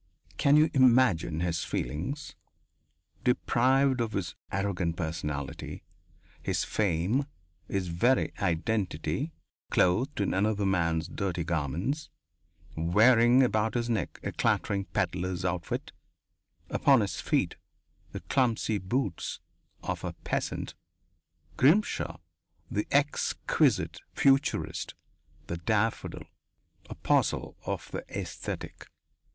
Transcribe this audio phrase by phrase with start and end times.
[0.37, 2.35] Can you imagine his feelings
[3.23, 5.83] deprived of his arrogant personality,
[6.41, 7.27] his fame,
[7.67, 9.31] his very identity,
[9.69, 12.09] clothed in another man's dirty garments,
[12.75, 15.91] wearing about his neck a clattering pedlar's outfit,
[16.71, 17.55] upon his feet
[18.11, 19.39] the clumsy boots
[19.83, 20.73] of a peasant?
[21.57, 22.17] Grimshaw
[22.71, 24.95] the exquisite futurist,
[25.45, 26.25] the daffodil,
[26.89, 28.87] apostle of the aesthetic!